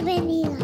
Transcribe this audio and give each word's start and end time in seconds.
bendiga. 0.00 0.56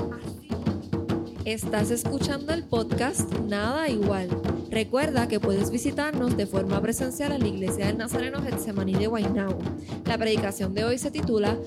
Estás 1.44 1.90
escuchando 1.90 2.52
el 2.54 2.64
podcast 2.64 3.30
Nada 3.40 3.88
Igual. 3.88 4.28
Recuerda 4.70 5.28
que 5.28 5.40
puedes 5.40 5.70
visitarnos 5.70 6.36
de 6.36 6.46
forma 6.46 6.80
presencial 6.80 7.32
en 7.32 7.40
la 7.40 7.48
Iglesia 7.48 7.86
del 7.86 7.98
Nazareno 7.98 8.42
Getsemaní 8.42 8.94
de 8.94 9.06
Guaynabo. 9.06 9.58
La 10.06 10.16
predicación 10.16 10.74
de 10.74 10.84
hoy 10.84 10.98
se 10.98 11.10
titula 11.10 11.58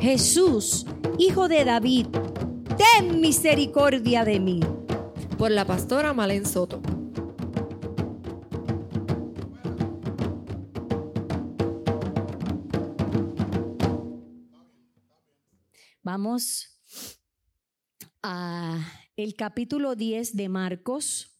Jesús, 0.00 0.86
hijo 1.18 1.48
de 1.48 1.64
David, 1.64 2.06
ten 2.76 3.20
misericordia 3.20 4.24
de 4.24 4.40
mí. 4.40 4.60
por 5.38 5.50
la 5.50 5.66
pastora 5.66 6.14
Malen 6.14 6.46
Soto. 6.46 6.80
Vamos 16.02 16.75
el 19.16 19.34
capítulo 19.36 19.94
10 19.94 20.36
de 20.36 20.48
Marcos, 20.48 21.38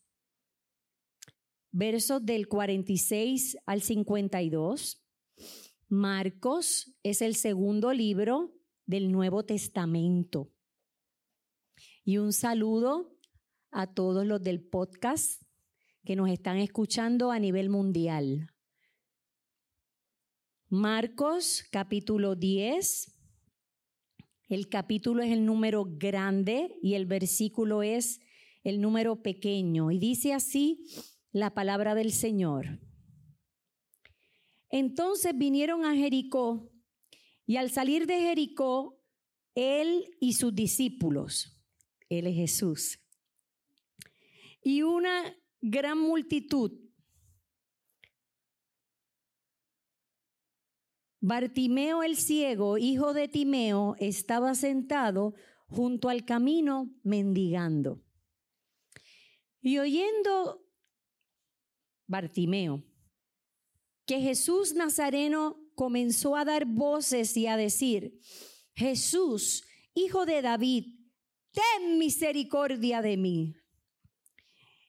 versos 1.73 2.25
del 2.25 2.49
46 2.49 3.57
al 3.67 3.83
52. 3.83 5.05
Marcos 5.89 6.97
es 7.03 7.23
el 7.23 7.35
segundo 7.35 7.93
libro 7.93 8.55
del 8.87 9.11
Nuevo 9.11 9.45
Testamento. 9.45 10.53
Y 12.05 12.19
un 12.19 12.33
saludo 12.33 13.19
a 13.71 13.93
todos 13.93 14.25
los 14.25 14.43
del 14.43 14.63
podcast 14.63 15.43
que 16.05 16.15
nos 16.15 16.31
están 16.31 16.59
escuchando 16.59 17.33
a 17.33 17.39
nivel 17.41 17.69
mundial. 17.69 18.55
Marcos 20.69 21.65
capítulo 21.71 22.37
10. 22.37 23.16
El 24.49 24.69
capítulo 24.69 25.23
es 25.23 25.33
el 25.33 25.45
número 25.45 25.85
grande 25.89 26.79
y 26.83 26.95
el 26.95 27.07
versículo 27.07 27.83
es 27.83 28.21
el 28.63 28.81
número 28.81 29.23
pequeño. 29.23 29.91
Y 29.91 29.99
dice 29.99 30.33
así 30.33 30.87
la 31.33 31.53
palabra 31.55 31.95
del 31.95 32.13
Señor. 32.13 32.81
Entonces 34.71 35.37
vinieron 35.37 35.85
a 35.85 35.95
Jericó 35.95 36.71
y 37.47 37.57
al 37.57 37.71
salir 37.71 38.07
de 38.07 38.21
Jericó, 38.21 39.01
él 39.55 40.17
y 40.21 40.35
sus 40.35 40.55
discípulos, 40.55 41.57
él 42.09 42.27
es 42.27 42.35
Jesús, 42.35 42.99
y 44.61 44.83
una 44.83 45.35
gran 45.61 45.99
multitud. 45.99 46.73
Bartimeo 51.27 52.05
el 52.05 52.17
ciego, 52.17 52.79
hijo 52.79 53.13
de 53.13 53.27
Timeo, 53.27 53.97
estaba 53.99 54.55
sentado 54.55 55.35
junto 55.67 56.09
al 56.09 56.25
camino 56.25 56.95
mendigando. 57.03 58.01
Y 59.61 59.79
oyendo 59.79 60.65
Bartimeo 62.07 62.85
que 64.05 64.21
Jesús 64.21 64.75
Nazareno 64.75 65.57
comenzó 65.75 66.37
a 66.37 66.45
dar 66.45 66.65
voces 66.65 67.37
y 67.37 67.49
a 67.49 67.57
decir, 67.57 68.21
Jesús, 68.77 69.65
hijo 69.95 70.27
de 70.27 70.43
David, 70.43 70.85
ten 71.51 71.99
misericordia 71.99 73.03
de 73.03 73.17
mí. 73.17 73.57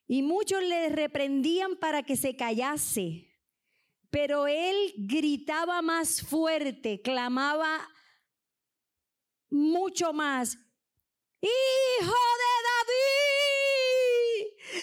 Y 0.07 0.21
muchos 0.21 0.61
le 0.61 0.89
reprendían 0.89 1.77
para 1.77 2.03
que 2.03 2.15
se 2.15 2.35
callase, 2.35 3.26
pero 4.09 4.47
él 4.47 4.93
gritaba 4.97 5.81
más 5.81 6.21
fuerte, 6.21 7.01
clamaba 7.01 7.87
mucho 9.49 10.13
más, 10.13 10.57
Hijo 11.39 12.19
de 12.41 12.53
David, 12.67 12.97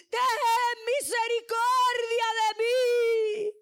ten 0.08 0.30
misericordia 0.86 2.28
de 2.38 2.48
mí. 2.62 3.52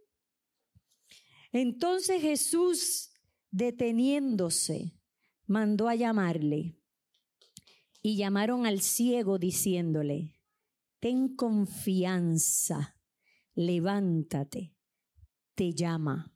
Entonces 1.52 2.20
Jesús, 2.20 3.12
deteniéndose, 3.50 4.92
mandó 5.46 5.88
a 5.88 5.94
llamarle. 5.94 6.76
Y 8.02 8.16
llamaron 8.16 8.66
al 8.66 8.82
ciego 8.82 9.38
diciéndole, 9.38 10.34
ten 11.00 11.34
confianza, 11.34 12.98
levántate, 13.54 14.74
llama. 15.70 16.34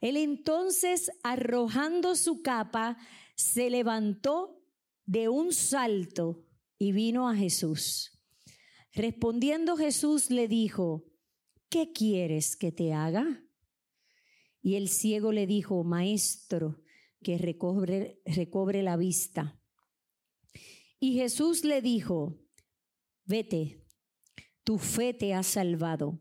Él 0.00 0.16
entonces, 0.16 1.10
arrojando 1.22 2.16
su 2.16 2.42
capa, 2.42 2.98
se 3.34 3.70
levantó 3.70 4.62
de 5.06 5.28
un 5.28 5.52
salto 5.52 6.44
y 6.78 6.92
vino 6.92 7.28
a 7.28 7.34
Jesús. 7.34 8.20
Respondiendo 8.92 9.76
Jesús 9.76 10.30
le 10.30 10.48
dijo, 10.48 11.06
¿qué 11.68 11.92
quieres 11.92 12.56
que 12.56 12.72
te 12.72 12.92
haga? 12.92 13.44
Y 14.60 14.74
el 14.74 14.88
ciego 14.88 15.32
le 15.32 15.46
dijo, 15.46 15.84
Maestro, 15.84 16.82
que 17.22 17.38
recobre 17.38 18.82
la 18.82 18.96
vista. 18.96 19.60
Y 21.00 21.14
Jesús 21.14 21.64
le 21.64 21.80
dijo, 21.80 22.38
Vete, 23.28 23.84
tu 24.64 24.78
fe 24.78 25.12
te 25.12 25.34
ha 25.34 25.42
salvado. 25.42 26.18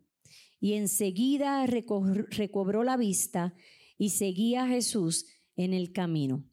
Y 0.60 0.74
enseguida 0.74 1.66
reco- 1.68 2.28
recobró 2.30 2.84
la 2.84 2.98
vista 2.98 3.54
y 3.98 4.10
seguía 4.12 4.64
a 4.64 4.68
Jesús 4.68 5.26
en 5.56 5.74
el 5.74 5.92
camino. 5.92 6.44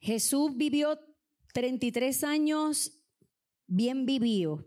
Jesús 0.00 0.56
vivió 0.56 0.98
33 1.52 2.24
años 2.24 2.92
bien 3.66 4.06
vivido, 4.06 4.66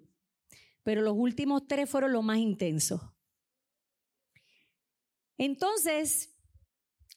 pero 0.84 1.02
los 1.02 1.16
últimos 1.18 1.68
tres 1.68 1.90
fueron 1.90 2.14
los 2.14 2.24
más 2.24 2.38
intensos. 2.38 3.02
Entonces, 5.38 6.38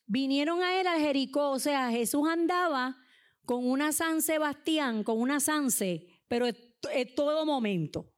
vinieron 0.07 0.63
a 0.63 0.81
él 0.81 0.87
a 0.87 0.99
Jericó, 0.99 1.51
o 1.51 1.59
sea, 1.59 1.91
Jesús 1.91 2.27
andaba 2.29 2.97
con 3.45 3.67
una 3.67 3.93
San 3.93 4.23
Sebastián, 4.23 5.05
con 5.05 5.21
una 5.21 5.39
Sanse, 5.39 6.07
pero 6.29 6.47
en 6.93 7.15
todo 7.15 7.45
momento. 7.45 8.13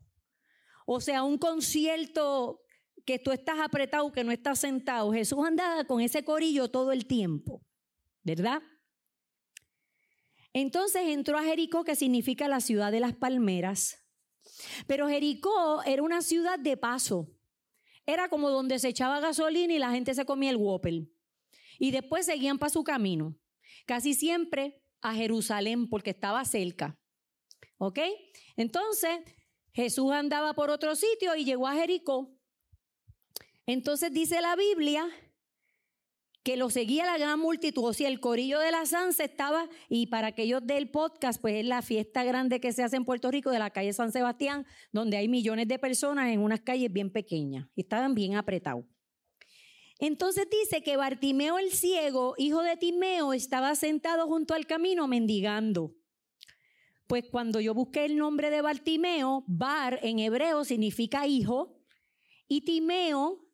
O 0.87 1.01
sea, 1.01 1.23
un 1.23 1.39
concierto 1.39 2.61
que 3.05 3.19
tú 3.19 3.33
estás 3.33 3.59
apretado, 3.59 4.13
que 4.13 4.25
no 4.25 4.33
estás 4.33 4.59
sentado. 4.59 5.13
Jesús 5.13 5.39
andaba 5.45 5.85
con 5.85 6.01
ese 6.01 6.25
corillo 6.25 6.71
todo 6.71 6.93
el 6.93 7.07
tiempo, 7.07 7.63
¿verdad? 8.23 8.63
Entonces 10.53 11.03
entró 11.07 11.39
a 11.39 11.43
Jericó, 11.43 11.85
que 11.85 11.97
significa 11.97 12.49
la 12.49 12.61
ciudad 12.61 12.93
de 12.93 13.01
las 13.01 13.15
palmeras. 13.15 14.05
Pero 14.87 15.09
Jericó 15.09 15.83
era 15.85 16.03
una 16.03 16.23
ciudad 16.23 16.59
de 16.59 16.77
paso. 16.77 17.29
Era 18.07 18.29
como 18.29 18.51
donde 18.51 18.79
se 18.79 18.89
echaba 18.89 19.21
gasolina 19.21 19.73
y 19.75 19.79
la 19.79 19.91
gente 19.91 20.15
se 20.15 20.25
comía 20.25 20.51
el 20.51 20.57
Whopper. 20.57 21.09
Y 21.79 21.91
después 21.91 22.27
seguían 22.27 22.59
para 22.59 22.71
su 22.71 22.83
camino. 22.83 23.39
Casi 23.87 24.15
siempre 24.15 24.83
a 25.01 25.15
Jerusalén, 25.15 25.89
porque 25.89 26.11
estaba 26.11 26.45
cerca. 26.45 26.99
¿Ok? 27.79 27.99
Entonces, 28.57 29.21
Jesús 29.73 30.13
andaba 30.13 30.55
por 30.55 30.71
otro 30.71 30.95
sitio 30.97 31.35
y 31.37 31.45
llegó 31.45 31.67
a 31.67 31.75
Jericó. 31.75 32.37
Entonces 33.67 34.13
dice 34.13 34.41
la 34.41 34.57
Biblia 34.57 35.09
que 36.43 36.57
lo 36.57 36.71
seguía 36.71 37.05
la 37.05 37.19
gran 37.19 37.39
multitud, 37.39 37.85
o 37.85 37.93
sea, 37.93 38.09
el 38.09 38.21
corillo 38.21 38.59
de 38.59 38.71
la 38.71 38.87
Sanse 38.87 39.25
estaba, 39.25 39.69
y 39.91 40.07
para 40.07 40.29
aquellos 40.29 40.67
del 40.67 40.91
podcast, 40.91 41.39
pues 41.43 41.57
es 41.57 41.67
la 41.67 41.83
fiesta 41.83 42.25
grande 42.25 42.59
que 42.59 42.73
se 42.73 42.83
hace 42.83 42.97
en 42.97 43.05
Puerto 43.05 43.31
Rico 43.31 43.51
de 43.51 43.59
la 43.59 43.69
calle 43.69 43.93
San 43.93 44.13
Sebastián, 44.13 44.65
donde 44.91 45.19
hay 45.19 45.29
millones 45.29 45.69
de 45.69 45.79
personas 45.79 46.33
en 46.33 46.41
unas 46.41 46.61
calles 46.61 46.91
bien 46.91 47.13
pequeñas, 47.13 47.69
y 47.75 47.83
estaban 47.83 48.15
bien 48.15 48.35
apretados. 48.37 48.87
Entonces 49.99 50.49
dice 50.51 50.83
que 50.83 50.97
Bartimeo 50.97 51.59
el 51.59 51.71
ciego, 51.71 52.35
hijo 52.39 52.63
de 52.63 52.79
Timeo, 52.79 53.35
estaba 53.35 53.75
sentado 53.75 54.27
junto 54.27 54.55
al 54.55 54.67
camino 54.67 55.07
mendigando. 55.07 55.98
Pues 57.09 57.25
cuando 57.31 57.59
yo 57.59 57.73
busqué 57.73 58.05
el 58.05 58.19
nombre 58.19 58.51
de 58.51 58.61
Bartimeo, 58.61 59.43
Bar 59.47 59.99
en 60.03 60.19
hebreo 60.19 60.65
significa 60.65 61.27
hijo, 61.27 61.83
y 62.47 62.61
Timeo, 62.61 63.49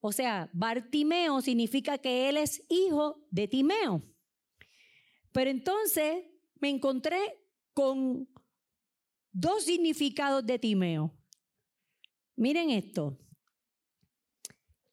o 0.00 0.12
sea, 0.12 0.48
Bartimeo 0.52 1.40
significa 1.40 1.98
que 1.98 2.28
él 2.28 2.36
es 2.36 2.64
hijo 2.68 3.26
de 3.30 3.48
Timeo. 3.48 4.02
Pero 5.32 5.50
entonces 5.50 6.24
me 6.60 6.68
encontré 6.68 7.18
con 7.74 8.28
dos 9.32 9.64
significados 9.64 10.46
de 10.46 10.60
Timeo. 10.60 11.12
Miren 12.36 12.70
esto. 12.70 13.18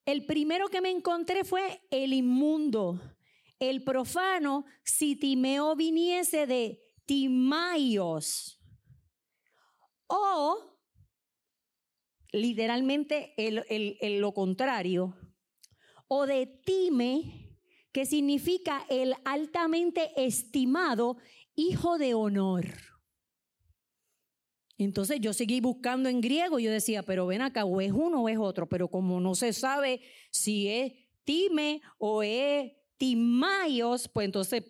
El 0.06 0.26
primero 0.26 0.70
que 0.70 0.82
me 0.82 0.90
encontré 0.90 1.44
fue 1.44 1.82
el 1.92 2.14
inmundo, 2.14 3.00
el 3.60 3.84
profano, 3.84 4.66
si 4.84 5.16
Timeo 5.16 5.76
viniese 5.76 6.48
de 6.48 6.87
Timaios. 7.08 8.60
O 10.08 10.78
literalmente 12.32 13.34
el- 13.38 14.22
lo 14.22 14.34
contrario. 14.34 15.16
O 16.08 16.26
de 16.26 16.46
time, 16.46 17.58
que 17.92 18.06
significa 18.06 18.86
el 18.90 19.16
altamente 19.26 20.12
estimado 20.16 21.18
hijo 21.56 21.98
de 21.98 22.14
honor. 22.14 22.66
Entonces 24.78 25.20
yo 25.20 25.34
seguí 25.34 25.60
buscando 25.60 26.08
en 26.08 26.22
griego, 26.22 26.60
yo 26.60 26.72
decía, 26.72 27.02
pero 27.02 27.26
ven 27.26 27.42
acá, 27.42 27.66
o 27.66 27.82
es 27.82 27.92
uno 27.92 28.22
o 28.22 28.30
es 28.30 28.38
otro, 28.38 28.70
pero 28.70 28.90
como 28.90 29.20
no 29.20 29.34
se 29.34 29.52
sabe 29.54 30.02
si 30.30 30.70
es 30.70 30.94
time 31.24 31.82
o 31.98 32.22
es 32.22 32.74
timaios, 32.98 34.08
pues 34.08 34.26
entonces, 34.26 34.64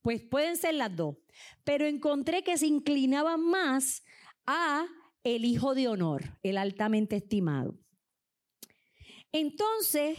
pues 0.00 0.22
pueden 0.22 0.56
ser 0.56 0.74
las 0.74 0.96
dos. 0.96 1.16
Pero 1.64 1.86
encontré 1.86 2.42
que 2.42 2.58
se 2.58 2.66
inclinaba 2.66 3.36
más 3.36 4.02
a 4.46 4.86
el 5.24 5.44
hijo 5.44 5.74
de 5.74 5.88
honor, 5.88 6.38
el 6.42 6.58
altamente 6.58 7.16
estimado. 7.16 7.78
Entonces, 9.32 10.18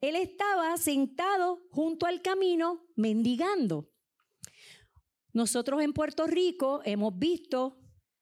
él 0.00 0.16
estaba 0.16 0.76
sentado 0.76 1.60
junto 1.70 2.06
al 2.06 2.22
camino 2.22 2.86
mendigando. 2.96 3.90
Nosotros 5.32 5.82
en 5.82 5.92
Puerto 5.92 6.26
Rico 6.26 6.80
hemos 6.84 7.18
visto 7.18 7.80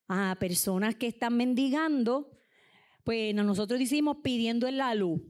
a 0.09 0.37
personas 0.39 0.95
que 0.95 1.07
están 1.07 1.37
mendigando, 1.37 2.31
pues 3.05 3.35
nosotros 3.35 3.79
decimos 3.79 4.19
pidiendo 4.23 4.67
en 4.67 4.79
la 4.79 4.95
luz. 4.95 5.21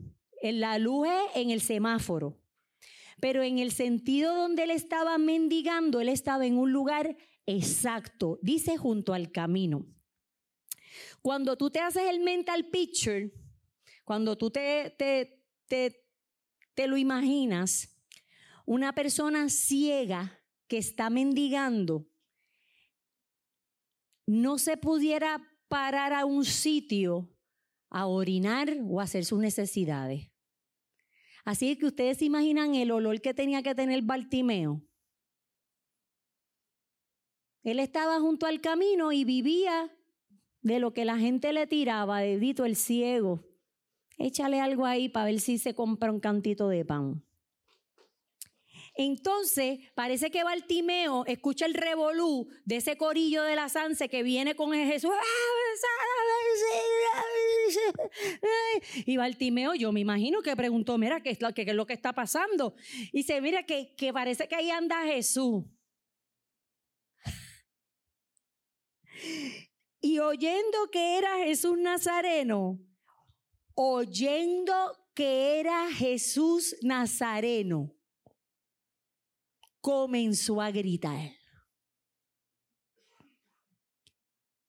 En 0.40 0.60
la 0.60 0.78
luz 0.78 1.08
es 1.08 1.36
en 1.42 1.50
el 1.50 1.60
semáforo. 1.60 2.41
Pero 3.20 3.42
en 3.42 3.58
el 3.58 3.72
sentido 3.72 4.34
donde 4.34 4.64
él 4.64 4.70
estaba 4.70 5.18
mendigando, 5.18 6.00
él 6.00 6.08
estaba 6.08 6.46
en 6.46 6.56
un 6.56 6.72
lugar 6.72 7.16
exacto, 7.46 8.38
dice 8.42 8.76
junto 8.76 9.14
al 9.14 9.32
camino. 9.32 9.86
Cuando 11.20 11.56
tú 11.56 11.70
te 11.70 11.80
haces 11.80 12.04
el 12.08 12.20
mental 12.20 12.68
picture, 12.70 13.32
cuando 14.04 14.36
tú 14.36 14.50
te, 14.50 14.94
te, 14.98 15.44
te, 15.66 16.04
te 16.74 16.86
lo 16.86 16.96
imaginas, 16.96 17.96
una 18.66 18.94
persona 18.94 19.48
ciega 19.48 20.40
que 20.66 20.78
está 20.78 21.10
mendigando, 21.10 22.08
no 24.26 24.58
se 24.58 24.76
pudiera 24.76 25.42
parar 25.68 26.12
a 26.12 26.24
un 26.24 26.44
sitio 26.44 27.28
a 27.90 28.06
orinar 28.06 28.76
o 28.88 29.00
hacer 29.00 29.24
sus 29.24 29.38
necesidades. 29.38 30.31
Así 31.44 31.76
que 31.76 31.86
ustedes 31.86 32.18
se 32.18 32.24
imaginan 32.26 32.74
el 32.74 32.90
olor 32.90 33.20
que 33.20 33.34
tenía 33.34 33.62
que 33.62 33.74
tener 33.74 34.02
Bartimeo. 34.02 34.82
Él 37.64 37.78
estaba 37.78 38.20
junto 38.20 38.46
al 38.46 38.60
camino 38.60 39.12
y 39.12 39.24
vivía 39.24 39.90
de 40.60 40.78
lo 40.78 40.92
que 40.92 41.04
la 41.04 41.18
gente 41.18 41.52
le 41.52 41.66
tiraba, 41.66 42.20
dedito 42.20 42.64
el 42.64 42.76
ciego. 42.76 43.44
Échale 44.18 44.60
algo 44.60 44.86
ahí 44.86 45.08
para 45.08 45.26
ver 45.26 45.40
si 45.40 45.58
se 45.58 45.74
compra 45.74 46.12
un 46.12 46.20
cantito 46.20 46.68
de 46.68 46.84
pan. 46.84 47.24
Entonces, 48.94 49.78
parece 49.94 50.30
que 50.30 50.44
Bartimeo 50.44 51.24
escucha 51.26 51.64
el 51.66 51.74
revolú 51.74 52.48
de 52.64 52.76
ese 52.76 52.96
corillo 52.96 53.42
de 53.42 53.56
la 53.56 53.68
Sanse 53.68 54.08
que 54.08 54.22
viene 54.22 54.54
con 54.54 54.72
Jesús. 54.72 55.12
Y 59.06 59.16
Bartimeo, 59.16 59.74
yo 59.74 59.92
me 59.92 60.00
imagino 60.00 60.42
que 60.42 60.56
preguntó, 60.56 60.98
mira, 60.98 61.22
¿qué 61.22 61.30
es 61.30 61.40
lo, 61.40 61.86
que 61.86 61.92
está 61.92 62.12
pasando? 62.12 62.74
Y 63.12 63.18
dice, 63.18 63.40
mira, 63.40 63.64
que, 63.64 63.94
que 63.96 64.12
parece 64.12 64.48
que 64.48 64.56
ahí 64.56 64.70
anda 64.70 65.04
Jesús. 65.04 65.64
Y 70.04 70.18
oyendo 70.18 70.90
que 70.90 71.16
era 71.16 71.44
Jesús 71.44 71.78
Nazareno, 71.78 72.80
oyendo 73.76 74.74
que 75.14 75.60
era 75.60 75.92
Jesús 75.92 76.74
Nazareno, 76.82 77.94
comenzó 79.80 80.60
a 80.60 80.72
gritar. 80.72 81.30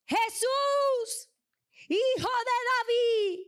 Jesús, 0.05 1.32
hijo 1.93 2.29
de 2.49 2.57
David, 2.71 3.47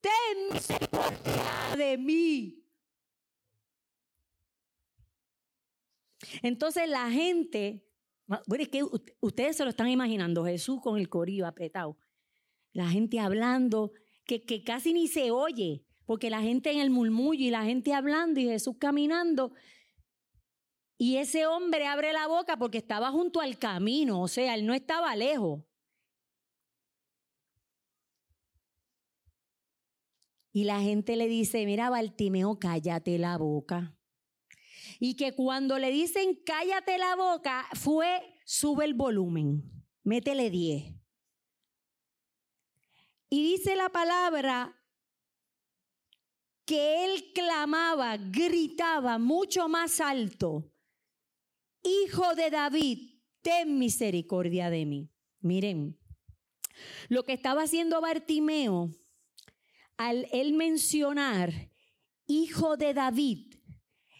ten 0.00 0.52
misericordia 0.52 1.76
de 1.76 1.98
mí. 1.98 2.64
Entonces 6.42 6.88
la 6.88 7.10
gente, 7.10 7.84
bueno, 8.46 8.62
es 8.62 8.68
que 8.68 8.84
ustedes 9.20 9.56
se 9.56 9.64
lo 9.64 9.70
están 9.70 9.88
imaginando, 9.88 10.44
Jesús 10.44 10.80
con 10.80 10.98
el 10.98 11.08
corillo 11.08 11.46
apretado, 11.46 11.98
la 12.72 12.88
gente 12.88 13.18
hablando, 13.18 13.92
que, 14.24 14.44
que 14.44 14.62
casi 14.62 14.92
ni 14.92 15.08
se 15.08 15.30
oye, 15.30 15.84
porque 16.06 16.30
la 16.30 16.40
gente 16.40 16.70
en 16.70 16.80
el 16.80 16.90
murmullo 16.90 17.44
y 17.44 17.50
la 17.50 17.64
gente 17.64 17.94
hablando 17.94 18.40
y 18.40 18.46
Jesús 18.46 18.76
caminando, 18.78 19.52
y 20.98 21.16
ese 21.16 21.46
hombre 21.46 21.86
abre 21.86 22.12
la 22.12 22.26
boca 22.26 22.58
porque 22.58 22.76
estaba 22.76 23.10
junto 23.10 23.40
al 23.40 23.58
camino, 23.58 24.20
o 24.20 24.28
sea, 24.28 24.54
él 24.54 24.66
no 24.66 24.74
estaba 24.74 25.16
lejos. 25.16 25.62
Y 30.52 30.64
la 30.64 30.80
gente 30.80 31.16
le 31.16 31.28
dice, 31.28 31.64
mira, 31.66 31.90
Bartimeo, 31.90 32.58
cállate 32.58 33.18
la 33.18 33.38
boca. 33.38 33.96
Y 34.98 35.14
que 35.14 35.34
cuando 35.34 35.78
le 35.78 35.90
dicen, 35.90 36.38
cállate 36.44 36.98
la 36.98 37.16
boca, 37.16 37.66
fue, 37.74 38.20
sube 38.44 38.84
el 38.84 38.94
volumen, 38.94 39.62
métele 40.02 40.50
10. 40.50 40.94
Y 43.30 43.42
dice 43.42 43.76
la 43.76 43.88
palabra 43.90 44.76
que 46.64 47.04
él 47.04 47.32
clamaba, 47.32 48.16
gritaba 48.16 49.18
mucho 49.18 49.68
más 49.68 50.00
alto 50.00 50.70
Hijo 51.82 52.34
de 52.34 52.50
David, 52.50 53.20
ten 53.40 53.78
misericordia 53.78 54.68
de 54.68 54.84
mí. 54.84 55.10
Miren, 55.40 55.98
lo 57.08 57.24
que 57.24 57.32
estaba 57.32 57.62
haciendo 57.62 58.00
Bartimeo 58.02 58.90
al 60.00 60.26
él 60.32 60.54
mencionar 60.54 61.70
Hijo 62.26 62.78
de 62.78 62.94
David, 62.94 63.54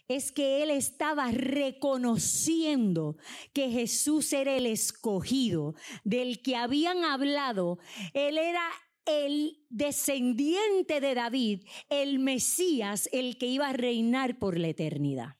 es 0.07 0.31
que 0.31 0.61
él 0.61 0.69
estaba 0.69 1.31
reconociendo 1.31 3.17
que 3.51 3.71
Jesús 3.71 4.31
era 4.31 4.55
el 4.55 4.67
escogido, 4.67 5.73
del 6.03 6.43
que 6.43 6.55
habían 6.55 7.03
hablado. 7.03 7.79
Él 8.13 8.37
era 8.37 8.69
el 9.05 9.65
descendiente 9.69 11.01
de 11.01 11.15
David, 11.15 11.65
el 11.89 12.19
Mesías, 12.19 13.09
el 13.11 13.39
que 13.39 13.47
iba 13.47 13.69
a 13.69 13.73
reinar 13.73 14.37
por 14.37 14.59
la 14.59 14.67
eternidad. 14.67 15.37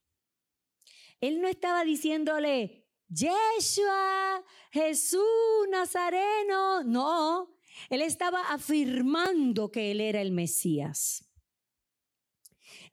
Él 1.20 1.39
no 1.39 1.48
estaba 1.48 1.84
diciéndole, 1.84 2.88
Yeshua, 3.10 4.44
Jesús, 4.72 5.22
Nazareno. 5.70 6.84
No, 6.84 7.54
él 7.90 8.02
estaba 8.02 8.52
afirmando 8.52 9.72
que 9.72 9.92
él 9.92 10.02
era 10.02 10.22
el 10.22 10.32
Mesías. 10.32 11.28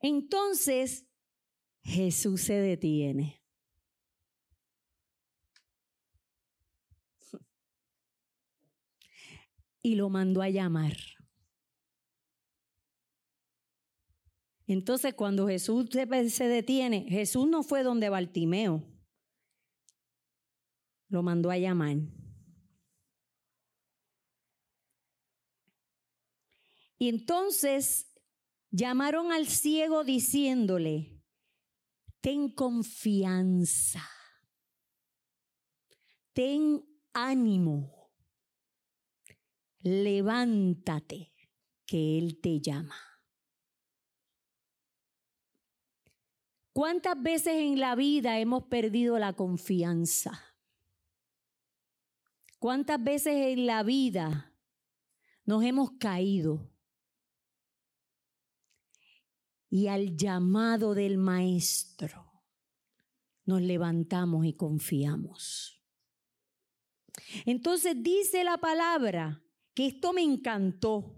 Entonces, 0.01 1.05
Jesús 1.83 2.41
se 2.41 2.53
detiene. 2.53 3.43
Y 9.81 9.95
lo 9.95 10.09
mandó 10.09 10.41
a 10.41 10.49
llamar. 10.49 10.95
Entonces, 14.67 15.15
cuando 15.15 15.47
Jesús 15.47 15.89
se 15.89 16.47
detiene, 16.47 17.05
Jesús 17.09 17.47
no 17.47 17.63
fue 17.63 17.81
donde 17.81 18.09
Bartimeo. 18.09 18.83
Lo 21.07 21.23
mandó 21.23 21.49
a 21.49 21.57
llamar. 21.57 21.97
Y 26.99 27.07
entonces 27.07 28.13
llamaron 28.69 29.31
al 29.31 29.47
ciego 29.47 30.03
diciéndole, 30.03 31.23
ten 32.19 32.49
confianza, 32.49 34.05
ten 36.33 36.85
ánimo, 37.13 38.11
levántate, 39.79 41.33
que 41.85 42.17
Él 42.19 42.39
te 42.41 42.59
llama. 42.59 42.95
¿Cuántas 46.73 47.21
veces 47.21 47.55
en 47.55 47.79
la 47.79 47.95
vida 47.95 48.39
hemos 48.39 48.65
perdido 48.65 49.17
la 49.17 49.33
confianza? 49.33 50.57
¿Cuántas 52.59 53.01
veces 53.01 53.33
en 53.47 53.65
la 53.65 53.83
vida 53.83 54.53
nos 55.45 55.63
hemos 55.63 55.91
caído? 55.93 56.68
Y 59.69 59.87
al 59.87 60.17
llamado 60.17 60.95
del 60.95 61.17
Maestro 61.17 62.29
nos 63.45 63.61
levantamos 63.61 64.45
y 64.45 64.53
confiamos. 64.53 65.81
Entonces 67.45 67.95
dice 68.01 68.43
la 68.43 68.57
palabra 68.57 69.43
que 69.73 69.87
esto 69.87 70.13
me 70.13 70.21
encantó. 70.21 71.15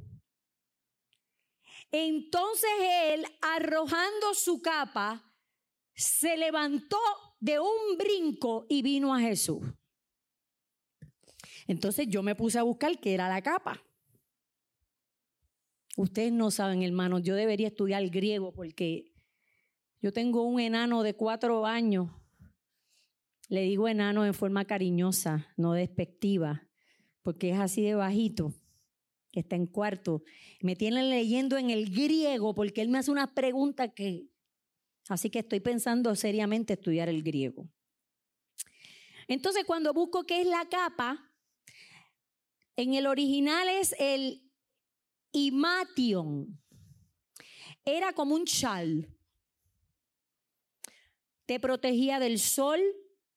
Entonces 1.91 2.69
él, 2.81 3.25
arrojando 3.41 4.33
su 4.33 4.61
capa, 4.61 5.35
se 5.93 6.37
levantó 6.37 6.99
de 7.39 7.59
un 7.59 7.97
brinco 7.97 8.65
y 8.69 8.81
vino 8.81 9.13
a 9.13 9.19
Jesús. 9.19 9.61
Entonces 11.67 12.07
yo 12.07 12.23
me 12.23 12.35
puse 12.35 12.59
a 12.59 12.63
buscar 12.63 12.99
qué 12.99 13.13
era 13.13 13.29
la 13.29 13.41
capa. 13.41 13.81
Ustedes 15.97 16.31
no 16.31 16.51
saben, 16.51 16.83
hermanos, 16.83 17.21
yo 17.23 17.35
debería 17.35 17.67
estudiar 17.67 18.07
griego 18.09 18.53
porque 18.53 19.11
yo 20.01 20.13
tengo 20.13 20.43
un 20.43 20.59
enano 20.59 21.03
de 21.03 21.13
cuatro 21.13 21.65
años. 21.65 22.09
Le 23.49 23.61
digo 23.63 23.87
enano 23.87 24.25
en 24.25 24.33
forma 24.33 24.65
cariñosa, 24.65 25.47
no 25.57 25.73
despectiva, 25.73 26.69
porque 27.21 27.51
es 27.51 27.59
así 27.59 27.81
de 27.81 27.95
bajito, 27.95 28.53
que 29.31 29.41
está 29.41 29.57
en 29.57 29.67
cuarto. 29.67 30.23
Me 30.61 30.75
tiene 30.75 31.03
leyendo 31.03 31.57
en 31.57 31.69
el 31.69 31.91
griego 31.91 32.55
porque 32.55 32.81
él 32.81 32.89
me 32.89 32.97
hace 32.97 33.11
una 33.11 33.33
pregunta 33.33 33.93
que... 33.93 34.29
Así 35.09 35.29
que 35.29 35.39
estoy 35.39 35.59
pensando 35.59 36.15
seriamente 36.15 36.73
estudiar 36.73 37.09
el 37.09 37.23
griego. 37.23 37.67
Entonces, 39.27 39.65
cuando 39.65 39.93
busco 39.93 40.23
qué 40.23 40.41
es 40.41 40.47
la 40.47 40.65
capa, 40.69 41.31
en 42.75 42.93
el 42.93 43.07
original 43.07 43.67
es 43.67 43.93
el 43.99 44.50
imation. 45.31 46.59
Era 47.83 48.13
como 48.13 48.35
un 48.35 48.45
chal. 48.45 49.07
Te 51.45 51.59
protegía 51.59 52.19
del 52.19 52.39
sol, 52.39 52.79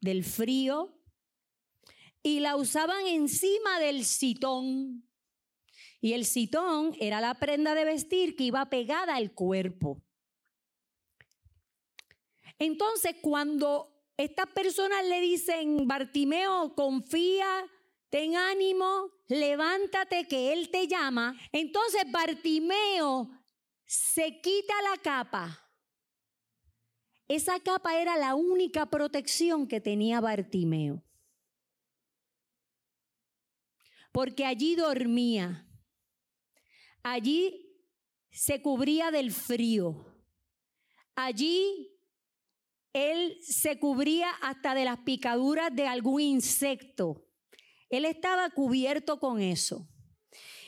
del 0.01 0.25
frío, 0.25 1.01
y 2.23 2.41
la 2.41 2.57
usaban 2.57 3.07
encima 3.07 3.79
del 3.81 4.05
citón. 4.05 5.09
Y 6.01 6.13
el 6.13 6.27
citón 6.27 6.95
era 7.01 7.21
la 7.21 7.35
prenda 7.35 7.75
de 7.75 7.85
vestir 7.85 8.37
que 8.37 8.45
iba 8.45 8.69
pegada 8.69 9.17
al 9.17 9.33
cuerpo. 9.33 10.03
Entonces, 12.59 13.17
cuando 13.21 13.95
estas 14.17 14.47
personas 14.49 15.05
le 15.07 15.21
dicen, 15.21 15.89
Bartimeo, 15.89 16.75
confía, 16.75 17.67
ten 18.15 18.37
ánimo, 18.37 19.11
levántate 19.27 20.29
que 20.29 20.53
Él 20.53 20.71
te 20.71 20.87
llama. 20.87 21.37
Entonces 21.51 22.05
Bartimeo 22.13 23.29
se 23.85 24.41
quita 24.41 24.73
la 24.83 25.03
capa. 25.03 25.69
Esa 27.27 27.59
capa 27.59 28.01
era 28.01 28.17
la 28.17 28.37
única 28.37 28.87
protección 28.87 29.67
que 29.67 29.81
tenía 29.81 30.21
Bartimeo. 30.21 31.03
Porque 34.13 34.45
allí 34.45 34.77
dormía. 34.77 35.69
Allí 37.03 37.85
se 38.31 38.63
cubría 38.63 39.11
del 39.11 39.33
frío. 39.33 40.07
Allí 41.17 41.99
él 42.93 43.39
se 43.43 43.81
cubría 43.81 44.31
hasta 44.41 44.73
de 44.73 44.85
las 44.85 44.99
picaduras 45.01 45.75
de 45.75 45.89
algún 45.89 46.21
insecto. 46.21 47.24
Él 47.97 48.05
estaba 48.05 48.51
cubierto 48.51 49.19
con 49.19 49.41
eso. 49.41 49.89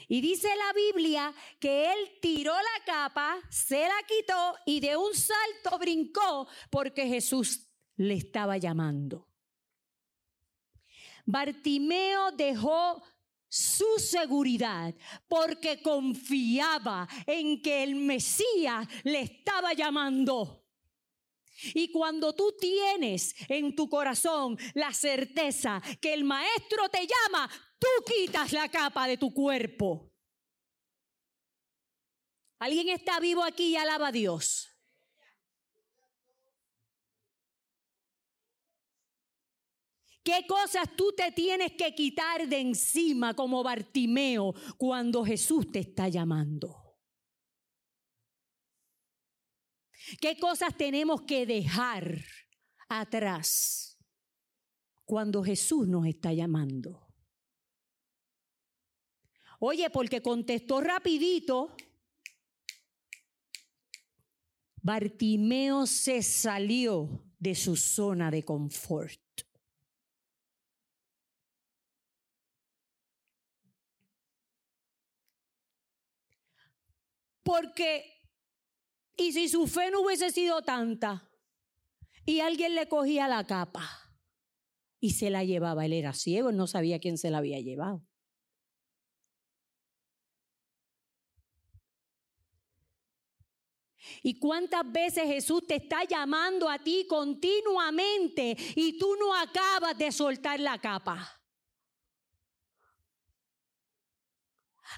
Y 0.08 0.20
dice 0.20 0.48
la 0.56 0.72
Biblia 0.72 1.34
que 1.58 1.92
él 1.92 1.98
tiró 2.20 2.54
la 2.54 2.84
capa, 2.84 3.38
se 3.50 3.80
la 3.80 3.96
quitó 4.06 4.54
y 4.64 4.80
de 4.80 4.96
un 4.96 5.12
salto 5.14 5.78
brincó 5.78 6.46
porque 6.70 7.08
Jesús 7.08 7.68
le 7.96 8.14
estaba 8.14 8.56
llamando. 8.56 9.28
Bartimeo 11.24 12.30
dejó 12.30 13.02
su 13.48 13.98
seguridad 13.98 14.94
porque 15.26 15.82
confiaba 15.82 17.08
en 17.26 17.60
que 17.60 17.82
el 17.82 17.96
Mesías 17.96 18.86
le 19.02 19.22
estaba 19.22 19.72
llamando. 19.72 20.65
Y 21.74 21.90
cuando 21.90 22.34
tú 22.34 22.54
tienes 22.58 23.34
en 23.48 23.74
tu 23.74 23.88
corazón 23.88 24.58
la 24.74 24.92
certeza 24.92 25.82
que 26.00 26.12
el 26.12 26.24
maestro 26.24 26.88
te 26.88 27.06
llama, 27.06 27.50
tú 27.78 27.88
quitas 28.06 28.52
la 28.52 28.68
capa 28.68 29.06
de 29.06 29.16
tu 29.16 29.32
cuerpo. 29.32 30.12
¿Alguien 32.58 32.88
está 32.88 33.20
vivo 33.20 33.42
aquí 33.44 33.68
y 33.68 33.76
alaba 33.76 34.08
a 34.08 34.12
Dios? 34.12 34.68
¿Qué 40.26 40.44
cosas 40.48 40.88
tú 40.96 41.12
te 41.16 41.30
tienes 41.30 41.74
que 41.74 41.94
quitar 41.94 42.48
de 42.48 42.58
encima 42.58 43.34
como 43.34 43.62
Bartimeo 43.62 44.54
cuando 44.76 45.24
Jesús 45.24 45.70
te 45.70 45.78
está 45.78 46.08
llamando? 46.08 46.85
¿Qué 50.20 50.38
cosas 50.38 50.76
tenemos 50.76 51.22
que 51.22 51.46
dejar 51.46 52.22
atrás 52.88 53.98
cuando 55.04 55.42
Jesús 55.42 55.88
nos 55.88 56.06
está 56.06 56.32
llamando? 56.32 57.06
Oye, 59.58 59.90
porque 59.90 60.20
contestó 60.22 60.80
rapidito, 60.80 61.74
Bartimeo 64.82 65.86
se 65.86 66.22
salió 66.22 67.24
de 67.38 67.54
su 67.54 67.74
zona 67.74 68.30
de 68.30 68.44
confort. 68.44 69.20
Porque 77.42 78.15
y 79.16 79.32
si 79.32 79.48
su 79.48 79.66
fe 79.66 79.90
no 79.90 80.02
hubiese 80.02 80.30
sido 80.30 80.62
tanta 80.62 81.28
y 82.24 82.40
alguien 82.40 82.74
le 82.74 82.88
cogía 82.88 83.28
la 83.28 83.46
capa 83.46 83.88
y 85.00 85.10
se 85.10 85.30
la 85.30 85.44
llevaba, 85.44 85.84
él 85.86 85.92
era 85.92 86.12
ciego, 86.12 86.50
él 86.50 86.56
no 86.56 86.66
sabía 86.66 86.98
quién 86.98 87.18
se 87.18 87.30
la 87.30 87.38
había 87.38 87.60
llevado. 87.60 88.02
¿Y 94.22 94.38
cuántas 94.38 94.90
veces 94.90 95.24
Jesús 95.24 95.66
te 95.66 95.76
está 95.76 96.04
llamando 96.04 96.68
a 96.68 96.78
ti 96.78 97.06
continuamente 97.08 98.56
y 98.74 98.98
tú 98.98 99.14
no 99.18 99.34
acabas 99.34 99.96
de 99.96 100.10
soltar 100.12 100.60
la 100.60 100.80
capa? 100.80 101.40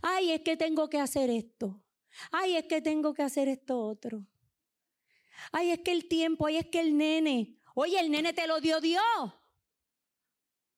Ay, 0.03 0.31
es 0.31 0.41
que 0.43 0.57
tengo 0.57 0.89
que 0.89 0.99
hacer 0.99 1.31
esto. 1.31 1.83
Ay, 2.31 2.57
es 2.57 2.65
que 2.67 2.81
tengo 2.81 3.15
que 3.15 3.23
hacer 3.23 3.49
esto 3.49 3.79
otro. 3.79 4.27
Ay, 5.53 5.71
es 5.71 5.81
que 5.81 5.93
el 5.93 6.09
tiempo, 6.09 6.47
ay, 6.47 6.59
es 6.59 6.67
que 6.67 6.81
el 6.81 6.97
nene. 6.97 7.59
Oye, 7.75 7.99
el 8.01 8.11
nene 8.11 8.33
te 8.33 8.47
lo 8.47 8.61
dio 8.61 8.81
Dios. 8.81 9.05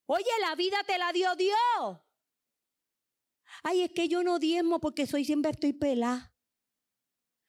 Oye, 0.06 0.30
la 0.40 0.54
vida 0.54 0.82
te 0.86 0.98
la 0.98 1.12
dio 1.12 1.34
Dios. 1.36 1.98
Ay, 3.62 3.82
es 3.82 3.92
que 3.92 4.08
yo 4.08 4.22
no 4.22 4.38
diezmo 4.38 4.80
porque 4.80 5.06
soy 5.06 5.24
siempre 5.24 5.52
estoy 5.52 5.72
pelada. 5.72 6.32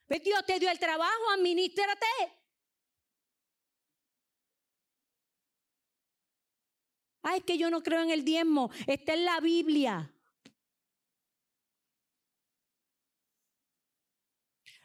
Pues 0.07 0.23
Dios 0.23 0.45
te 0.45 0.59
dio 0.59 0.69
el 0.69 0.79
trabajo, 0.79 1.29
administrate. 1.33 2.05
Ay, 7.21 7.39
es 7.39 7.45
que 7.45 7.57
yo 7.57 7.69
no 7.69 7.81
creo 7.81 8.01
en 8.01 8.11
el 8.11 8.25
diezmo. 8.25 8.71
Está 8.87 9.13
en 9.13 9.25
la 9.25 9.39
Biblia. 9.39 10.10